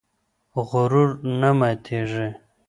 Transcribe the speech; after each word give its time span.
غرور 0.69 1.09
نه 1.39 1.49
ماتېږي. 1.59 2.27